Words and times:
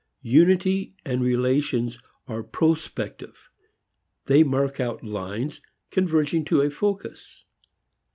Unity, 0.23 0.95
relations, 1.05 1.99
are 2.27 2.41
prospective; 2.41 3.51
they 4.25 4.41
mark 4.41 4.79
out 4.79 5.03
lines 5.03 5.61
converging 5.91 6.43
to 6.43 6.61
a 6.61 6.71
focus. 6.71 7.45